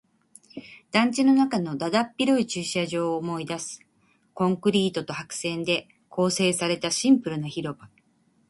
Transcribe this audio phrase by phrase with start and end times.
[0.89, 3.81] 団地の中のだだっ広い駐車場を思い出す。
[4.33, 7.87] コンクリートと白線で構成されたシンプルな広場。